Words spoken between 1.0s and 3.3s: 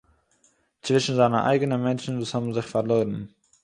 זיינע אייגענע מענטשן וואס האבן זיך פארלוירן